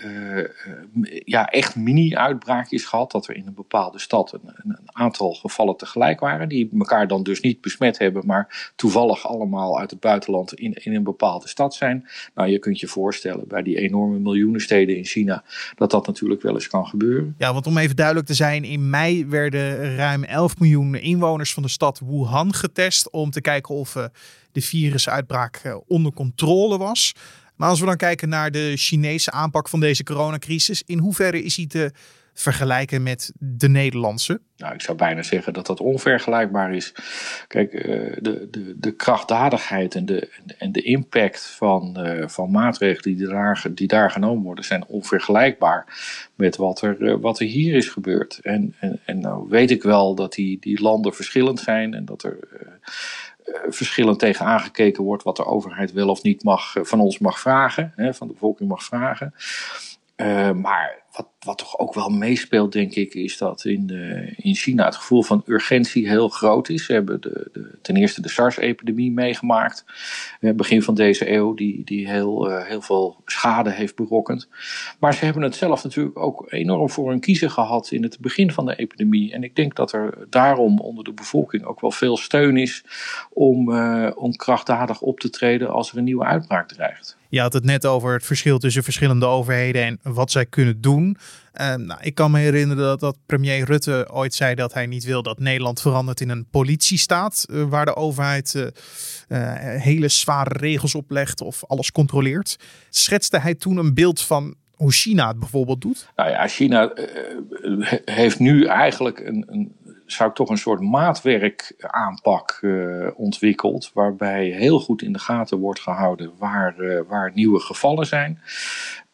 ja, 1.24 1.46
echt 1.46 1.76
mini-uitbraakjes 1.76 2.84
gehad. 2.84 3.10
Dat 3.10 3.28
er 3.28 3.36
in 3.36 3.46
een 3.46 3.54
bepaalde 3.54 3.98
stad 3.98 4.32
een, 4.32 4.54
een 4.56 4.78
aantal 4.84 5.32
gevallen 5.32 5.76
tegelijk 5.76 6.20
waren, 6.20 6.48
die 6.48 6.70
elkaar 6.78 7.08
dan 7.08 7.22
dus 7.22 7.40
niet 7.40 7.60
besmet 7.60 7.98
hebben, 7.98 8.26
maar 8.26 8.72
toevallig 8.76 9.28
allemaal 9.28 9.54
uit 9.58 9.90
het 9.90 10.00
buitenland 10.00 10.54
in, 10.54 10.72
in 10.72 10.94
een 10.94 11.02
bepaalde 11.02 11.48
stad 11.48 11.74
zijn. 11.74 12.08
Nou, 12.34 12.48
je 12.48 12.58
kunt 12.58 12.80
je 12.80 12.86
voorstellen 12.86 13.48
bij 13.48 13.62
die 13.62 13.78
enorme 13.78 14.18
miljoenen 14.18 14.60
steden 14.60 14.96
in 14.96 15.04
China 15.04 15.44
dat 15.74 15.90
dat 15.90 16.06
natuurlijk 16.06 16.42
wel 16.42 16.54
eens 16.54 16.68
kan 16.68 16.86
gebeuren. 16.86 17.34
Ja, 17.38 17.52
want 17.52 17.66
om 17.66 17.78
even 17.78 17.96
duidelijk 17.96 18.26
te 18.26 18.34
zijn, 18.34 18.64
in 18.64 18.90
mei 18.90 19.26
werden 19.26 19.96
ruim 19.96 20.24
11 20.24 20.58
miljoen 20.58 20.94
inwoners 20.94 21.54
van 21.54 21.62
de 21.62 21.68
stad 21.68 22.00
Wuhan 22.06 22.54
getest 22.54 23.10
om 23.10 23.30
te 23.30 23.40
kijken 23.40 23.74
of 23.74 23.94
uh, 23.94 24.04
de 24.52 24.60
virusuitbraak 24.60 25.62
uh, 25.66 25.76
onder 25.86 26.12
controle 26.12 26.78
was. 26.78 27.14
Maar 27.56 27.68
als 27.68 27.80
we 27.80 27.86
dan 27.86 27.96
kijken 27.96 28.28
naar 28.28 28.50
de 28.50 28.72
Chinese 28.76 29.30
aanpak 29.30 29.68
van 29.68 29.80
deze 29.80 30.02
coronacrisis, 30.02 30.82
in 30.86 30.98
hoeverre 30.98 31.42
is 31.42 31.56
hij 31.56 31.66
te 31.66 31.92
vergelijken 32.38 33.02
met 33.02 33.32
de 33.38 33.68
Nederlandse? 33.68 34.40
Nou, 34.56 34.74
ik 34.74 34.80
zou 34.80 34.96
bijna 34.96 35.22
zeggen 35.22 35.52
dat 35.52 35.66
dat 35.66 35.80
onvergelijkbaar 35.80 36.74
is. 36.74 36.94
Kijk, 37.48 37.72
eh, 37.72 38.16
de, 38.20 38.48
de, 38.50 38.74
de 38.78 38.92
krachtdadigheid 38.92 39.94
en 39.94 40.06
de, 40.06 40.28
en 40.58 40.72
de 40.72 40.82
impact 40.82 41.46
van, 41.46 41.96
uh, 41.98 42.28
van 42.28 42.50
maatregelen 42.50 43.16
die 43.16 43.26
daar, 43.26 43.66
die 43.70 43.88
daar 43.88 44.10
genomen 44.10 44.44
worden, 44.44 44.64
zijn 44.64 44.86
onvergelijkbaar 44.86 45.86
met 46.34 46.56
wat 46.56 46.82
er, 46.82 47.00
uh, 47.00 47.14
wat 47.20 47.40
er 47.40 47.46
hier 47.46 47.74
is 47.74 47.88
gebeurd. 47.88 48.38
En, 48.42 48.74
en, 48.78 49.00
en 49.04 49.20
nou 49.20 49.48
weet 49.48 49.70
ik 49.70 49.82
wel 49.82 50.14
dat 50.14 50.32
die, 50.32 50.58
die 50.60 50.82
landen 50.82 51.14
verschillend 51.14 51.60
zijn 51.60 51.94
en 51.94 52.04
dat 52.04 52.22
er 52.22 52.38
verschillend 53.68 54.18
tegen 54.18 54.46
aangekeken 54.46 55.04
wordt 55.04 55.22
wat 55.22 55.36
de 55.36 55.44
overheid 55.44 55.92
wel 55.92 56.08
of 56.08 56.22
niet 56.22 56.44
mag, 56.44 56.74
van 56.80 57.00
ons 57.00 57.18
mag 57.18 57.40
vragen, 57.40 57.92
van 57.96 58.26
de 58.26 58.32
bevolking 58.32 58.68
mag 58.68 58.84
vragen. 58.84 59.34
Maar 60.54 61.04
wat, 61.16 61.28
wat 61.40 61.58
toch 61.58 61.78
ook 61.78 61.94
wel 61.94 62.08
meespeelt, 62.08 62.72
denk 62.72 62.94
ik, 62.94 63.14
is 63.14 63.38
dat 63.38 63.64
in, 63.64 63.86
de, 63.86 64.32
in 64.36 64.54
China 64.54 64.84
het 64.84 64.96
gevoel 64.96 65.22
van 65.22 65.42
urgentie 65.46 66.08
heel 66.08 66.28
groot 66.28 66.68
is. 66.68 66.84
Ze 66.84 66.92
hebben 66.92 67.20
de, 67.20 67.48
de, 67.52 67.78
ten 67.82 67.96
eerste 67.96 68.22
de 68.22 68.28
SARS-epidemie 68.28 69.12
meegemaakt, 69.12 69.84
eh, 70.40 70.54
begin 70.54 70.82
van 70.82 70.94
deze 70.94 71.32
eeuw, 71.32 71.54
die, 71.54 71.84
die 71.84 72.08
heel, 72.08 72.58
heel 72.60 72.82
veel 72.82 73.22
schade 73.24 73.70
heeft 73.70 73.96
berokkend. 73.96 74.48
Maar 74.98 75.14
ze 75.14 75.24
hebben 75.24 75.42
het 75.42 75.54
zelf 75.54 75.84
natuurlijk 75.84 76.18
ook 76.18 76.52
enorm 76.52 76.90
voor 76.90 77.10
hun 77.10 77.20
kiezen 77.20 77.50
gehad 77.50 77.90
in 77.90 78.02
het 78.02 78.18
begin 78.20 78.52
van 78.52 78.66
de 78.66 78.76
epidemie. 78.76 79.32
En 79.32 79.42
ik 79.42 79.56
denk 79.56 79.74
dat 79.76 79.92
er 79.92 80.26
daarom 80.30 80.80
onder 80.80 81.04
de 81.04 81.12
bevolking 81.12 81.64
ook 81.64 81.80
wel 81.80 81.90
veel 81.90 82.16
steun 82.16 82.56
is 82.56 82.84
om, 83.32 83.78
om 84.14 84.36
krachtdadig 84.36 85.00
op 85.00 85.20
te 85.20 85.30
treden 85.30 85.72
als 85.72 85.90
er 85.90 85.98
een 85.98 86.04
nieuwe 86.04 86.24
uitbraak 86.24 86.68
dreigt. 86.68 87.15
Je 87.28 87.40
had 87.40 87.52
het 87.52 87.64
net 87.64 87.86
over 87.86 88.12
het 88.12 88.24
verschil 88.24 88.58
tussen 88.58 88.82
verschillende 88.82 89.26
overheden 89.26 89.82
en 89.82 89.98
wat 90.02 90.30
zij 90.30 90.46
kunnen 90.46 90.80
doen. 90.80 91.16
Uh, 91.60 91.74
nou, 91.74 92.00
ik 92.02 92.14
kan 92.14 92.30
me 92.30 92.38
herinneren 92.38 92.84
dat, 92.84 93.00
dat, 93.00 93.16
premier 93.26 93.64
Rutte 93.64 94.08
ooit 94.12 94.34
zei 94.34 94.54
dat 94.54 94.74
hij 94.74 94.86
niet 94.86 95.04
wil 95.04 95.22
dat 95.22 95.38
Nederland 95.38 95.80
verandert 95.80 96.20
in 96.20 96.28
een 96.28 96.46
politiestaat. 96.50 97.46
Uh, 97.50 97.62
waar 97.68 97.84
de 97.84 97.96
overheid 97.96 98.54
uh, 98.54 99.52
hele 99.58 100.08
zware 100.08 100.58
regels 100.58 100.94
oplegt 100.94 101.40
of 101.40 101.64
alles 101.64 101.92
controleert. 101.92 102.56
Schetste 102.90 103.38
hij 103.38 103.54
toen 103.54 103.76
een 103.76 103.94
beeld 103.94 104.20
van 104.20 104.54
hoe 104.70 104.92
China 104.92 105.28
het 105.28 105.38
bijvoorbeeld 105.38 105.80
doet? 105.80 106.08
Nou 106.16 106.30
ja, 106.30 106.48
China 106.48 106.92
heeft 108.04 108.38
nu 108.38 108.64
eigenlijk 108.64 109.20
een, 109.20 109.44
een 109.48 109.72
zou 110.06 110.28
ik 110.28 110.34
toch 110.34 110.48
een 110.48 110.58
soort 110.58 110.80
maatwerkaanpak 110.80 112.58
uh, 112.60 113.08
ontwikkeld. 113.14 113.90
Waarbij 113.94 114.44
heel 114.44 114.80
goed 114.80 115.02
in 115.02 115.12
de 115.12 115.18
gaten 115.18 115.58
wordt 115.58 115.80
gehouden 115.80 116.32
waar, 116.38 116.78
uh, 116.78 117.00
waar 117.08 117.32
nieuwe 117.34 117.60
gevallen 117.60 118.06
zijn. 118.06 118.40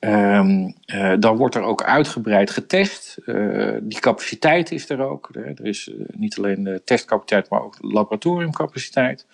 Uh, 0.01 0.69
dan 1.19 1.37
wordt 1.37 1.55
er 1.55 1.63
ook 1.63 1.83
uitgebreid 1.83 2.51
getest. 2.51 3.19
die 3.83 4.01
capaciteit 4.01 4.73
is 4.73 4.91
er 4.91 5.01
ook. 5.01 5.29
Er 5.33 5.67
is 5.67 5.91
niet 6.13 6.39
alleen 6.39 6.81
testcapaciteit, 6.85 7.49
maar 7.49 7.63
ook 7.63 7.77
laboratoriumcapaciteit. 7.81 9.27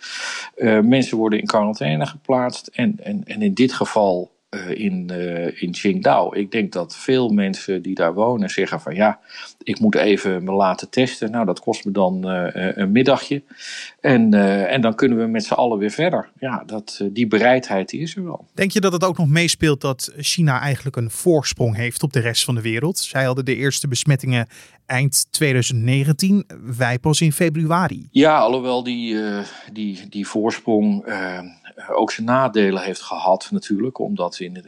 mensen 0.83 1.17
worden 1.17 1.39
in 1.39 1.47
quarantaine 1.47 2.07
geplaatst. 2.07 2.67
En, 2.67 2.95
en, 3.03 3.23
en 3.25 3.43
in 3.43 3.55
dit 3.55 3.73
geval 3.73 4.31
in, 4.51 5.09
uh, 5.13 5.63
in 5.63 5.73
Qingdao. 5.73 6.35
Ik 6.35 6.51
denk 6.51 6.73
dat 6.73 6.97
veel 6.97 7.29
mensen 7.29 7.83
die 7.83 7.95
daar 7.95 8.15
wonen 8.15 8.51
zeggen 8.51 8.81
van 8.81 8.95
ja, 8.95 9.19
ik 9.63 9.81
moet 9.81 9.95
even 9.95 10.45
me 10.45 10.53
laten 10.53 10.91
testen. 10.91 11.31
Nou, 11.31 11.47
dat 11.47 11.61
kost 11.61 11.85
me 11.85 11.91
dan 11.93 12.31
uh, 12.31 12.51
een 12.55 12.93
middagje. 12.93 13.43
En, 14.01 14.35
en 14.69 14.81
dan 14.81 14.95
kunnen 14.95 15.19
we 15.19 15.27
met 15.27 15.45
z'n 15.45 15.55
allen 15.55 15.79
weer 15.79 15.91
verder. 15.91 16.31
Ja, 16.39 16.63
dat, 16.67 17.05
die 17.13 17.27
bereidheid 17.27 17.89
die 17.89 18.01
is 18.01 18.17
er 18.17 18.25
wel. 18.25 18.47
Denk 18.55 18.71
je 18.71 18.81
dat 18.81 18.93
het 18.93 19.05
ook 19.05 19.19
nog 19.19 19.29
meespeelt 19.29 19.81
dat 19.81 20.13
China 20.17 20.61
eigenlijk 20.61 20.97
een 20.97 21.11
voorsprong 21.11 21.77
heeft 21.77 22.03
op 22.03 22.13
de 22.13 22.21
rest 22.21 22.45
van 22.45 22.55
de 22.55 22.63
wereld? 22.63 22.99
Zij 22.99 23.25
hadden 23.25 23.45
de 23.45 23.57
eerste 23.57 23.89
besmettingen 23.89 24.47
eind 24.87 25.27
2019, 25.31 26.47
wij 26.77 26.99
pas 26.99 27.21
in 27.21 27.33
februari. 27.33 28.09
Ja, 28.11 28.39
alhoewel 28.39 28.83
die, 28.83 29.17
die, 29.73 30.09
die 30.09 30.27
voorsprong 30.27 31.05
ook 31.87 32.11
zijn 32.11 32.27
nadelen 32.27 32.83
heeft 32.83 33.03
gehad 33.03 33.49
natuurlijk. 33.51 33.99
Omdat 33.99 34.38
in 34.41 34.63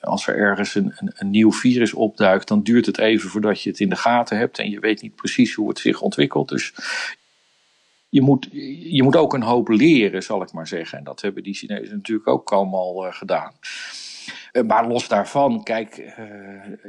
als 0.00 0.26
er 0.26 0.36
ergens 0.36 0.74
een, 0.74 0.92
een, 0.96 1.30
nieuw 1.30 1.52
virus 1.52 1.94
opduikt, 1.94 2.48
dan 2.48 2.62
duurt 2.62 2.86
het 2.86 2.98
even 2.98 3.30
voordat 3.30 3.62
je 3.62 3.70
het 3.70 3.80
in 3.80 3.88
de 3.88 3.96
gaten 3.96 4.38
hebt. 4.38 4.58
En 4.58 4.70
je 4.70 4.80
weet 4.80 5.02
niet 5.02 5.14
precies 5.14 5.54
hoe 5.54 5.68
het 5.68 5.78
zich 5.78 6.00
ontwikkelt. 6.00 6.48
Dus 6.48 6.74
je 8.08 8.20
moet, 8.20 8.48
je 8.90 9.02
moet 9.02 9.16
ook 9.16 9.34
een 9.34 9.42
hoop 9.42 9.68
leren, 9.68 10.22
zal 10.22 10.42
ik 10.42 10.52
maar 10.52 10.68
zeggen. 10.68 10.98
En 10.98 11.04
dat 11.04 11.20
hebben 11.20 11.42
die 11.42 11.54
Chinezen 11.54 11.96
natuurlijk 11.96 12.28
ook 12.28 12.52
allemaal 12.52 13.06
uh, 13.06 13.12
gedaan. 13.12 13.52
Eh, 14.52 14.62
maar 14.62 14.88
los 14.88 15.08
daarvan, 15.08 15.62
kijk, 15.62 15.98
uh, 15.98 16.24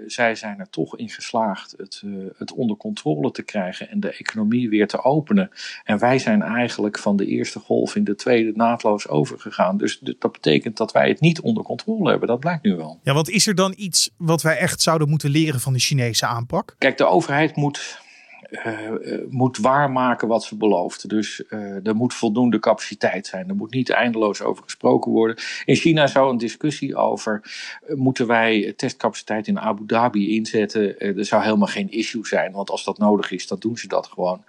zij 0.07 0.35
zijn 0.35 0.59
er 0.59 0.69
toch 0.69 0.97
in 0.97 1.09
geslaagd 1.09 1.73
het, 1.77 2.01
uh, 2.05 2.25
het 2.37 2.53
onder 2.53 2.77
controle 2.77 3.31
te 3.31 3.43
krijgen 3.43 3.89
en 3.89 3.99
de 3.99 4.11
economie 4.11 4.69
weer 4.69 4.87
te 4.87 5.03
openen. 5.03 5.49
En 5.83 5.99
wij 5.99 6.19
zijn 6.19 6.41
eigenlijk 6.41 6.99
van 6.99 7.15
de 7.15 7.25
eerste 7.25 7.59
golf 7.59 7.95
in 7.95 8.03
de 8.03 8.15
tweede 8.15 8.51
naadloos 8.55 9.07
overgegaan. 9.07 9.77
Dus 9.77 9.99
dat 9.99 10.31
betekent 10.31 10.77
dat 10.77 10.91
wij 10.91 11.07
het 11.07 11.19
niet 11.19 11.41
onder 11.41 11.63
controle 11.63 12.09
hebben. 12.09 12.27
Dat 12.27 12.39
blijkt 12.39 12.63
nu 12.63 12.75
wel. 12.75 12.99
Ja, 13.03 13.13
want 13.13 13.29
is 13.29 13.47
er 13.47 13.55
dan 13.55 13.73
iets 13.77 14.09
wat 14.17 14.41
wij 14.41 14.57
echt 14.57 14.81
zouden 14.81 15.09
moeten 15.09 15.29
leren 15.29 15.59
van 15.59 15.73
de 15.73 15.79
Chinese 15.79 16.25
aanpak? 16.25 16.75
Kijk, 16.77 16.97
de 16.97 17.05
overheid 17.05 17.55
moet 17.55 18.03
uh, 18.49 18.89
moet 19.29 19.57
waarmaken 19.57 20.27
wat 20.27 20.43
ze 20.43 20.55
belooft. 20.55 21.09
Dus 21.09 21.43
uh, 21.49 21.87
er 21.87 21.95
moet 21.95 22.13
voldoende 22.13 22.59
capaciteit 22.59 23.27
zijn. 23.27 23.49
Er 23.49 23.55
moet 23.55 23.73
niet 23.73 23.89
eindeloos 23.89 24.41
over 24.41 24.63
gesproken 24.63 25.11
worden. 25.11 25.35
In 25.65 25.75
China 25.75 26.07
zou 26.07 26.31
een 26.31 26.37
discussie 26.37 26.95
over 26.95 27.41
moeten 27.87 28.27
wij 28.27 28.73
testcapaciteit 28.77 29.47
in 29.47 29.59
Abu 29.59 29.83
Dhabi 29.85 30.35
inzetten. 30.35 30.99
er 30.99 31.25
zou 31.25 31.43
helemaal 31.43 31.67
geen 31.67 31.91
issue 31.91 32.27
zijn, 32.27 32.51
want 32.51 32.69
als 32.69 32.83
dat 32.83 32.97
nodig 32.97 33.31
is, 33.31 33.47
dan 33.47 33.59
doen 33.59 33.77
ze 33.77 33.87
dat 33.87 34.07
gewoon. 34.07 34.43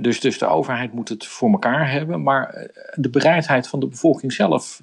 Dus, 0.00 0.20
dus 0.20 0.38
de 0.38 0.46
overheid 0.46 0.92
moet 0.92 1.08
het 1.08 1.26
voor 1.26 1.50
elkaar 1.50 1.90
hebben. 1.90 2.22
Maar 2.22 2.70
de 2.94 3.10
bereidheid 3.10 3.68
van 3.68 3.80
de 3.80 3.86
bevolking 3.86 4.32
zelf, 4.32 4.82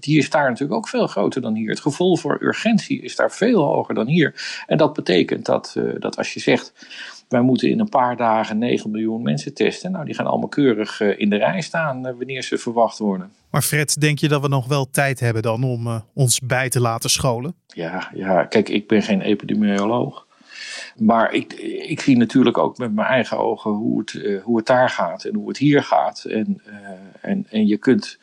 die 0.00 0.18
is 0.18 0.30
daar 0.30 0.48
natuurlijk 0.48 0.78
ook 0.78 0.88
veel 0.88 1.06
groter 1.06 1.40
dan 1.40 1.54
hier. 1.54 1.70
Het 1.70 1.80
gevoel 1.80 2.16
voor 2.16 2.42
urgentie 2.42 3.02
is 3.02 3.16
daar 3.16 3.32
veel 3.32 3.62
hoger 3.62 3.94
dan 3.94 4.06
hier. 4.06 4.62
En 4.66 4.78
dat 4.78 4.92
betekent 4.92 5.44
dat, 5.46 5.76
dat 5.98 6.16
als 6.16 6.34
je 6.34 6.40
zegt 6.40 6.72
wij 7.28 7.40
moeten 7.40 7.70
in 7.70 7.80
een 7.80 7.88
paar 7.88 8.16
dagen 8.16 8.58
9 8.58 8.90
miljoen 8.90 9.22
mensen 9.22 9.54
testen. 9.54 9.92
Nou, 9.92 10.04
die 10.04 10.14
gaan 10.14 10.26
allemaal 10.26 10.48
keurig 10.48 11.00
uh, 11.00 11.18
in 11.18 11.30
de 11.30 11.36
rij 11.36 11.60
staan 11.60 12.06
uh, 12.06 12.12
wanneer 12.18 12.42
ze 12.42 12.58
verwacht 12.58 12.98
worden. 12.98 13.32
Maar 13.50 13.62
Fred, 13.62 14.00
denk 14.00 14.18
je 14.18 14.28
dat 14.28 14.42
we 14.42 14.48
nog 14.48 14.66
wel 14.66 14.90
tijd 14.90 15.20
hebben 15.20 15.42
dan 15.42 15.64
om 15.64 15.86
uh, 15.86 16.00
ons 16.14 16.40
bij 16.40 16.68
te 16.68 16.80
laten 16.80 17.10
scholen? 17.10 17.54
Ja, 17.66 18.10
ja, 18.14 18.44
kijk, 18.44 18.68
ik 18.68 18.88
ben 18.88 19.02
geen 19.02 19.20
epidemioloog. 19.20 20.26
Maar 20.96 21.32
ik, 21.32 21.52
ik 21.88 22.00
zie 22.00 22.16
natuurlijk 22.16 22.58
ook 22.58 22.78
met 22.78 22.94
mijn 22.94 23.06
eigen 23.06 23.38
ogen 23.38 23.70
hoe 23.70 23.98
het, 23.98 24.40
hoe 24.42 24.56
het 24.56 24.66
daar 24.66 24.90
gaat 24.90 25.24
en 25.24 25.34
hoe 25.34 25.48
het 25.48 25.58
hier 25.58 25.82
gaat. 25.82 26.24
En, 26.24 26.62
en, 27.20 27.46
en 27.50 27.66
je 27.66 27.76
kunt 27.76 28.18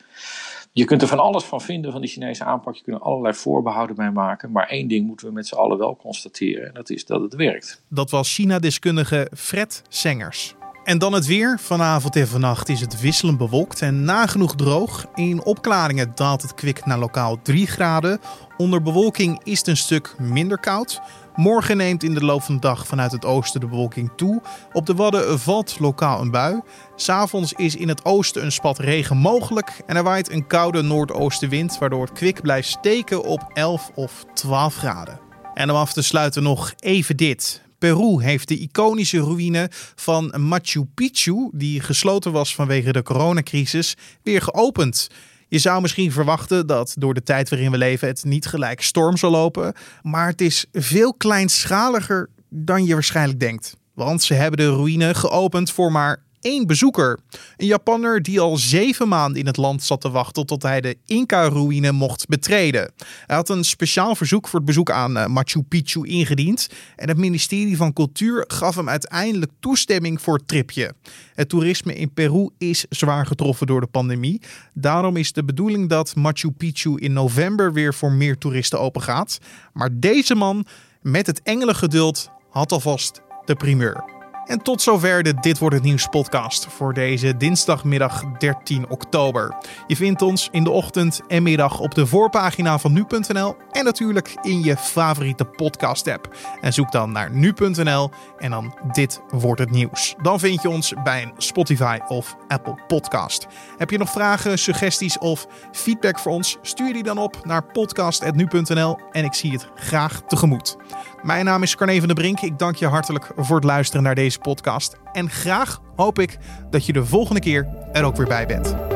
je 0.77 0.85
kunt 0.85 1.01
er 1.01 1.07
van 1.07 1.19
alles 1.19 1.43
van 1.43 1.61
vinden 1.61 1.91
van 1.91 2.01
die 2.01 2.09
Chinese 2.09 2.43
aanpak. 2.43 2.75
Je 2.75 2.83
kunt 2.83 2.97
er 2.97 3.03
allerlei 3.03 3.33
voorbehouden 3.33 3.95
bij 3.95 4.11
maken. 4.11 4.51
Maar 4.51 4.67
één 4.67 4.87
ding 4.87 5.07
moeten 5.07 5.27
we 5.27 5.33
met 5.33 5.47
z'n 5.47 5.55
allen 5.55 5.77
wel 5.77 5.95
constateren. 5.95 6.67
En 6.67 6.73
dat 6.73 6.89
is 6.89 7.05
dat 7.05 7.21
het 7.21 7.35
werkt. 7.35 7.81
Dat 7.89 8.09
was 8.09 8.33
China-deskundige 8.33 9.31
Fred 9.35 9.81
Sengers. 9.89 10.55
En 10.85 10.97
dan 10.97 11.13
het 11.13 11.25
weer. 11.25 11.59
Vanavond 11.61 12.15
en 12.15 12.27
vannacht 12.27 12.69
is 12.69 12.81
het 12.81 12.99
wisselend 13.01 13.37
bewolkt 13.37 13.81
en 13.81 14.03
nagenoeg 14.03 14.55
droog. 14.55 15.05
In 15.15 15.43
opklaringen 15.43 16.11
daalt 16.15 16.41
het 16.41 16.53
kwik 16.53 16.85
naar 16.85 16.97
lokaal 16.97 17.41
3 17.41 17.67
graden. 17.67 18.19
Onder 18.57 18.81
bewolking 18.81 19.41
is 19.43 19.57
het 19.57 19.67
een 19.67 19.77
stuk 19.77 20.15
minder 20.19 20.59
koud. 20.59 21.01
Morgen 21.35 21.77
neemt 21.77 22.03
in 22.03 22.13
de 22.13 22.25
loop 22.25 22.43
van 22.43 22.55
de 22.55 22.61
dag 22.61 22.87
vanuit 22.87 23.11
het 23.11 23.25
oosten 23.25 23.59
de 23.59 23.67
bewolking 23.67 24.11
toe. 24.15 24.41
Op 24.73 24.85
de 24.85 24.93
Wadden 24.93 25.39
valt 25.39 25.79
lokaal 25.79 26.21
een 26.21 26.31
bui. 26.31 26.61
S'avonds 26.95 27.53
is 27.53 27.75
in 27.75 27.87
het 27.87 28.05
oosten 28.05 28.43
een 28.43 28.51
spat 28.51 28.79
regen 28.79 29.17
mogelijk. 29.17 29.81
En 29.85 29.95
er 29.95 30.03
waait 30.03 30.31
een 30.31 30.47
koude 30.47 30.81
noordoostenwind, 30.81 31.77
waardoor 31.77 32.01
het 32.01 32.13
kwik 32.13 32.41
blijft 32.41 32.69
steken 32.69 33.23
op 33.23 33.49
11 33.53 33.91
of 33.95 34.25
12 34.33 34.75
graden. 34.75 35.19
En 35.53 35.69
om 35.69 35.75
af 35.75 35.93
te 35.93 36.01
sluiten 36.01 36.43
nog 36.43 36.73
even 36.79 37.17
dit. 37.17 37.64
Peru 37.77 38.23
heeft 38.23 38.47
de 38.47 38.57
iconische 38.57 39.19
ruïne 39.19 39.69
van 39.95 40.33
Machu 40.37 40.85
Picchu, 40.93 41.49
die 41.51 41.79
gesloten 41.81 42.31
was 42.31 42.55
vanwege 42.55 42.91
de 42.91 43.03
coronacrisis, 43.03 43.95
weer 44.23 44.41
geopend. 44.41 45.09
Je 45.47 45.59
zou 45.59 45.81
misschien 45.81 46.11
verwachten 46.11 46.67
dat 46.67 46.95
door 46.97 47.13
de 47.13 47.23
tijd 47.23 47.49
waarin 47.49 47.71
we 47.71 47.77
leven 47.77 48.07
het 48.07 48.23
niet 48.23 48.45
gelijk 48.45 48.81
storm 48.81 49.17
zal 49.17 49.31
lopen. 49.31 49.73
Maar 50.01 50.27
het 50.27 50.41
is 50.41 50.65
veel 50.71 51.13
kleinschaliger 51.13 52.29
dan 52.49 52.85
je 52.85 52.93
waarschijnlijk 52.93 53.39
denkt. 53.39 53.75
Want 53.93 54.23
ze 54.23 54.33
hebben 54.33 54.59
de 54.59 54.75
ruïne 54.75 55.13
geopend 55.13 55.71
voor 55.71 55.91
maar 55.91 56.23
één 56.45 56.67
bezoeker. 56.67 57.19
Een 57.57 57.65
Japanner 57.65 58.21
die 58.21 58.39
al 58.39 58.57
zeven 58.57 59.07
maanden 59.07 59.39
in 59.39 59.45
het 59.45 59.57
land 59.57 59.83
zat 59.83 60.01
te 60.01 60.09
wachten 60.09 60.45
tot 60.45 60.63
hij 60.63 60.81
de 60.81 60.97
Inca-ruïne 61.05 61.91
mocht 61.91 62.27
betreden. 62.27 62.91
Hij 63.25 63.35
had 63.35 63.49
een 63.49 63.63
speciaal 63.63 64.15
verzoek 64.15 64.47
voor 64.47 64.59
het 64.59 64.67
bezoek 64.67 64.91
aan 64.91 65.17
eh, 65.17 65.25
Machu 65.25 65.61
Picchu 65.61 66.07
ingediend. 66.07 66.69
En 66.95 67.07
het 67.07 67.17
ministerie 67.17 67.77
van 67.77 67.93
Cultuur 67.93 68.43
gaf 68.47 68.75
hem 68.75 68.89
uiteindelijk 68.89 69.51
toestemming 69.59 70.21
voor 70.21 70.37
het 70.37 70.47
tripje. 70.47 70.93
Het 71.33 71.49
toerisme 71.49 71.95
in 71.95 72.13
Peru 72.13 72.49
is 72.57 72.85
zwaar 72.89 73.25
getroffen 73.25 73.67
door 73.67 73.81
de 73.81 73.87
pandemie. 73.87 74.41
Daarom 74.73 75.17
is 75.17 75.33
de 75.33 75.43
bedoeling 75.43 75.89
dat 75.89 76.15
Machu 76.15 76.51
Picchu 76.51 76.97
in 76.97 77.13
november 77.13 77.73
weer 77.73 77.93
voor 77.93 78.11
meer 78.11 78.37
toeristen 78.37 78.79
open 78.79 79.01
gaat. 79.01 79.39
Maar 79.73 79.89
deze 79.93 80.35
man 80.35 80.65
met 81.01 81.27
het 81.27 81.41
engelengeduld 81.41 82.29
had 82.49 82.71
alvast 82.71 83.21
de 83.45 83.55
primeur. 83.55 84.14
En 84.45 84.61
tot 84.61 84.81
zover 84.81 85.23
de 85.23 85.33
Dit 85.33 85.57
Wordt 85.57 85.75
Het 85.75 85.83
Nieuws 85.83 86.07
podcast 86.07 86.67
voor 86.69 86.93
deze 86.93 87.37
dinsdagmiddag 87.37 88.23
13 88.37 88.89
oktober. 88.89 89.55
Je 89.87 89.95
vindt 89.95 90.21
ons 90.21 90.47
in 90.51 90.63
de 90.63 90.69
ochtend 90.69 91.21
en 91.27 91.43
middag 91.43 91.79
op 91.79 91.95
de 91.95 92.07
voorpagina 92.07 92.79
van 92.79 92.93
nu.nl 92.93 93.55
en 93.71 93.83
natuurlijk 93.83 94.35
in 94.41 94.63
je 94.63 94.77
favoriete 94.77 95.45
podcast 95.45 96.07
app. 96.07 96.35
En 96.61 96.73
zoek 96.73 96.91
dan 96.91 97.11
naar 97.11 97.31
nu.nl 97.31 98.09
en 98.37 98.51
dan 98.51 98.77
Dit 98.91 99.21
Wordt 99.29 99.59
Het 99.59 99.71
Nieuws. 99.71 100.15
Dan 100.21 100.39
vind 100.39 100.61
je 100.61 100.69
ons 100.69 100.93
bij 101.03 101.21
een 101.21 101.33
Spotify 101.37 101.99
of 102.07 102.35
Apple 102.47 102.77
podcast. 102.87 103.47
Heb 103.77 103.89
je 103.89 103.97
nog 103.97 104.09
vragen, 104.09 104.59
suggesties 104.59 105.17
of 105.17 105.47
feedback 105.71 106.19
voor 106.19 106.31
ons? 106.31 106.57
Stuur 106.61 106.93
die 106.93 107.03
dan 107.03 107.17
op 107.17 107.45
naar 107.45 107.63
podcast.nu.nl 107.63 108.99
en 109.11 109.23
ik 109.23 109.33
zie 109.33 109.51
het 109.51 109.69
graag 109.75 110.21
tegemoet. 110.21 110.77
Mijn 111.25 111.45
naam 111.45 111.63
is 111.63 111.75
Carne 111.75 111.97
van 111.97 112.07
der 112.07 112.15
Brink. 112.15 112.41
Ik 112.41 112.59
dank 112.59 112.75
je 112.75 112.87
hartelijk 112.87 113.31
voor 113.35 113.55
het 113.55 113.65
luisteren 113.65 114.03
naar 114.03 114.15
deze 114.15 114.39
podcast. 114.39 114.95
En 115.13 115.29
graag 115.29 115.81
hoop 115.95 116.19
ik 116.19 116.37
dat 116.69 116.85
je 116.85 116.93
de 116.93 117.05
volgende 117.05 117.41
keer 117.41 117.67
er 117.91 118.03
ook 118.03 118.15
weer 118.15 118.27
bij 118.27 118.45
bent. 118.45 118.94